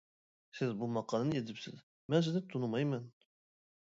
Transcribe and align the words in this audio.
سىز 0.59 0.71
بۇ 0.79 0.87
ماقالىنى 0.93 1.35
يېزىپسىز، 1.39 1.77
مەن 2.13 2.25
سىزنى 2.27 2.43
تونۇمايمەن. 2.55 3.07